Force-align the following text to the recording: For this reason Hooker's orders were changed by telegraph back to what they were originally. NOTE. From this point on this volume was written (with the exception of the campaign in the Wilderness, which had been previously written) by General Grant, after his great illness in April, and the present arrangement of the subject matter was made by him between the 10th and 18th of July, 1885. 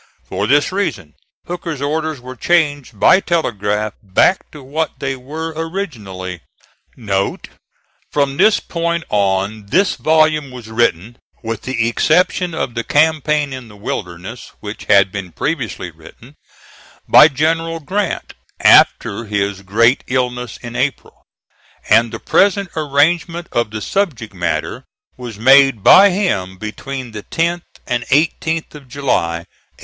For 0.23 0.47
this 0.47 0.71
reason 0.71 1.13
Hooker's 1.45 1.79
orders 1.79 2.19
were 2.19 2.35
changed 2.35 2.99
by 2.99 3.19
telegraph 3.19 3.93
back 4.01 4.49
to 4.49 4.63
what 4.63 4.97
they 4.97 5.15
were 5.15 5.53
originally. 5.55 6.41
NOTE. 6.97 7.49
From 8.11 8.35
this 8.37 8.59
point 8.59 9.03
on 9.11 9.67
this 9.67 9.97
volume 9.97 10.49
was 10.49 10.69
written 10.69 11.19
(with 11.43 11.61
the 11.61 11.87
exception 11.87 12.55
of 12.55 12.73
the 12.73 12.83
campaign 12.83 13.53
in 13.53 13.67
the 13.67 13.75
Wilderness, 13.75 14.51
which 14.59 14.85
had 14.85 15.11
been 15.11 15.31
previously 15.33 15.91
written) 15.91 16.33
by 17.07 17.27
General 17.27 17.79
Grant, 17.79 18.33
after 18.59 19.25
his 19.25 19.61
great 19.61 20.03
illness 20.07 20.57
in 20.63 20.75
April, 20.75 21.27
and 21.91 22.11
the 22.11 22.17
present 22.19 22.71
arrangement 22.75 23.47
of 23.51 23.69
the 23.69 23.81
subject 23.83 24.33
matter 24.33 24.83
was 25.15 25.37
made 25.37 25.83
by 25.83 26.09
him 26.09 26.57
between 26.57 27.11
the 27.11 27.21
10th 27.21 27.61
and 27.85 28.01
18th 28.07 28.73
of 28.73 28.87
July, 28.87 29.45
1885. 29.77 29.79